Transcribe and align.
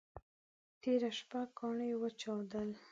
تېره 0.81 1.09
شپه 1.17 1.41
ګاڼي 1.57 1.91
وچودل. 2.01 2.69